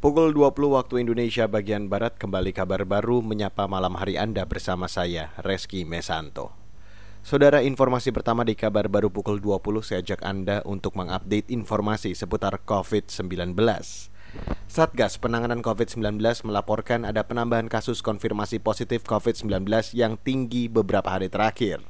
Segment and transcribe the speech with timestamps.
[0.00, 5.28] Pukul 20 waktu Indonesia bagian Barat kembali kabar baru menyapa malam hari Anda bersama saya,
[5.44, 6.56] Reski Mesanto.
[7.20, 12.64] Saudara informasi pertama di kabar baru pukul 20 saya ajak Anda untuk mengupdate informasi seputar
[12.64, 13.52] COVID-19.
[14.72, 16.16] Satgas Penanganan COVID-19
[16.48, 21.84] melaporkan ada penambahan kasus konfirmasi positif COVID-19 yang tinggi beberapa hari terakhir.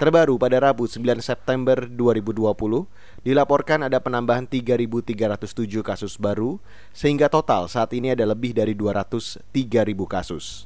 [0.00, 2.48] Terbaru pada Rabu 9 September 2020
[3.20, 5.04] dilaporkan ada penambahan 3.307
[5.84, 6.56] kasus baru
[6.96, 9.44] sehingga total saat ini ada lebih dari 203.000
[10.08, 10.64] kasus.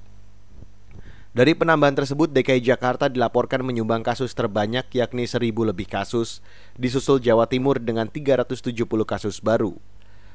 [1.34, 6.39] Dari penambahan tersebut DKI Jakarta dilaporkan menyumbang kasus terbanyak yakni 1.000 lebih kasus,
[6.78, 8.62] disusul Jawa Timur dengan 370
[9.03, 9.75] kasus baru.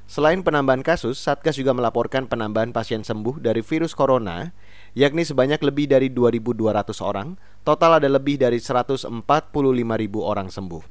[0.09, 4.49] Selain penambahan kasus, Satgas juga melaporkan penambahan pasien sembuh dari virus corona,
[4.97, 9.05] yakni sebanyak lebih dari 2.200 orang, total ada lebih dari 145.000
[10.17, 10.83] orang sembuh.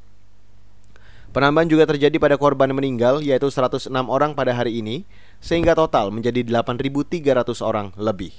[1.35, 5.03] Penambahan juga terjadi pada korban meninggal, yaitu 106 orang pada hari ini,
[5.43, 8.31] sehingga total menjadi 8.300 orang lebih.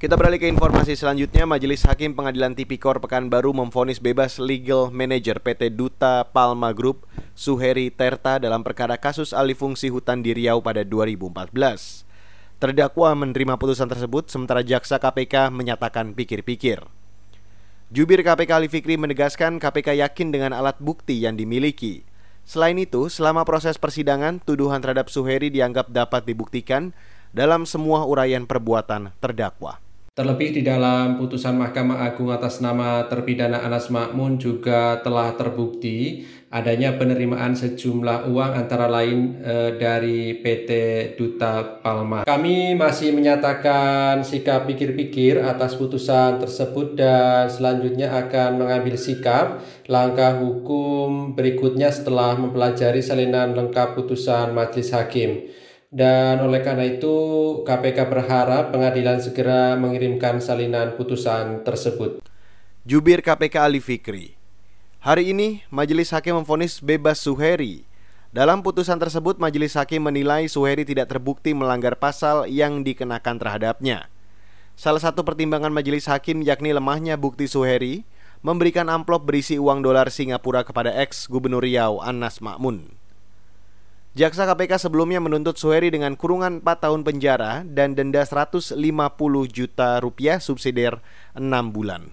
[0.00, 5.76] Kita beralih ke informasi selanjutnya, Majelis Hakim Pengadilan Tipikor Pekanbaru memfonis bebas legal manager PT
[5.76, 7.04] Duta Palma Group
[7.36, 11.52] Suheri Terta dalam perkara kasus alih fungsi hutan di Riau pada 2014.
[12.56, 16.80] Terdakwa menerima putusan tersebut sementara jaksa KPK menyatakan pikir-pikir.
[17.92, 22.08] Jubir KPK Ali Fikri menegaskan KPK yakin dengan alat bukti yang dimiliki.
[22.48, 26.96] Selain itu, selama proses persidangan, tuduhan terhadap Suheri dianggap dapat dibuktikan
[27.36, 29.89] dalam semua uraian perbuatan terdakwa.
[30.20, 36.92] Terlebih di dalam putusan Mahkamah Agung atas nama terpidana Anas Makmun juga telah terbukti adanya
[37.00, 40.70] penerimaan sejumlah uang antara lain e, dari PT
[41.16, 42.28] Duta Palma.
[42.28, 51.32] Kami masih menyatakan sikap pikir-pikir atas putusan tersebut dan selanjutnya akan mengambil sikap langkah hukum
[51.32, 55.48] berikutnya setelah mempelajari salinan lengkap putusan majelis hakim.
[55.90, 57.14] Dan oleh karena itu
[57.66, 62.22] KPK berharap pengadilan segera mengirimkan salinan putusan tersebut.
[62.86, 64.38] Jubir KPK Ali Fikri.
[65.02, 67.82] Hari ini Majelis Hakim memfonis bebas Suheri.
[68.30, 74.06] Dalam putusan tersebut Majelis Hakim menilai Suheri tidak terbukti melanggar pasal yang dikenakan terhadapnya.
[74.78, 78.06] Salah satu pertimbangan Majelis Hakim yakni lemahnya bukti Suheri
[78.46, 82.99] memberikan amplop berisi uang dolar Singapura kepada ex Gubernur Riau Anas Makmun.
[84.10, 88.74] Jaksa KPK sebelumnya menuntut Suheri dengan kurungan 4 tahun penjara dan denda 150
[89.46, 90.98] juta rupiah subsidiar
[91.38, 92.10] 6 bulan.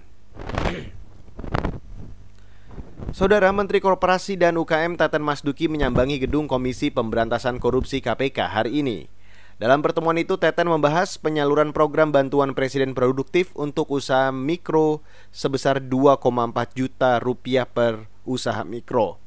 [3.10, 9.10] Saudara Menteri Korporasi dan UKM Teten Masduki menyambangi gedung Komisi Pemberantasan Korupsi KPK hari ini.
[9.58, 15.02] Dalam pertemuan itu, Teten membahas penyaluran program bantuan Presiden Produktif untuk usaha mikro
[15.34, 19.18] sebesar 2,4 juta rupiah per usaha mikro.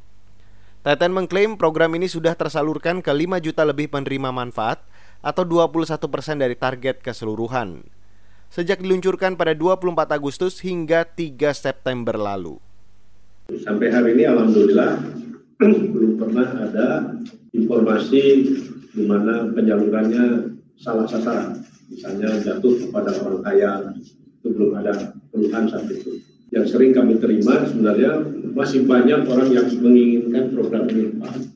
[0.81, 4.81] Teten mengklaim program ini sudah tersalurkan ke 5 juta lebih penerima manfaat
[5.21, 7.85] atau 21 persen dari target keseluruhan.
[8.49, 12.57] Sejak diluncurkan pada 24 Agustus hingga 3 September lalu.
[13.61, 15.05] Sampai hari ini Alhamdulillah
[15.93, 17.13] belum pernah ada
[17.53, 18.23] informasi
[18.97, 21.61] di mana penyalurannya salah sasaran.
[21.93, 23.73] Misalnya jatuh kepada orang kaya,
[24.41, 29.67] itu belum ada keluhan saat itu yang sering kami terima sebenarnya masih banyak orang yang
[29.81, 31.17] menginginkan program ini.
[31.17, 31.51] Pak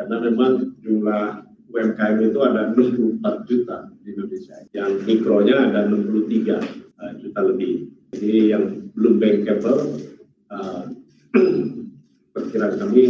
[0.00, 4.56] karena memang jumlah UMKM itu ada 64 juta di Indonesia.
[4.74, 6.56] Yang mikronya ada 63
[6.98, 7.92] uh, juta lebih.
[8.16, 10.02] Jadi yang belum bankable
[10.50, 10.88] uh,
[12.34, 13.02] perkiraan kami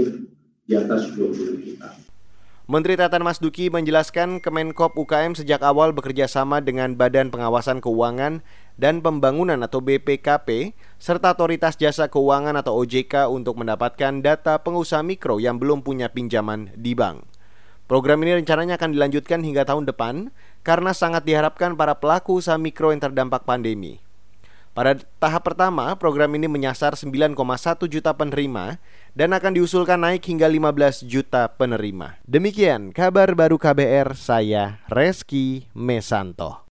[0.69, 1.89] di atas 20 juta.
[2.71, 8.47] Menteri Tatan Mas Duki menjelaskan Kemenkop UKM sejak awal bekerja sama dengan Badan Pengawasan Keuangan
[8.81, 15.37] dan Pembangunan atau BPKP serta Otoritas Jasa Keuangan atau OJK untuk mendapatkan data pengusaha mikro
[15.37, 17.29] yang belum punya pinjaman di bank.
[17.85, 20.33] Program ini rencananya akan dilanjutkan hingga tahun depan
[20.65, 24.01] karena sangat diharapkan para pelaku usaha mikro yang terdampak pandemi.
[24.71, 27.35] Pada tahap pertama, program ini menyasar 9,1
[27.91, 28.79] juta penerima
[29.13, 32.17] dan akan diusulkan naik hingga 15 juta penerima.
[32.25, 36.55] Demikian kabar baru KBR, saya Reski Mesanto.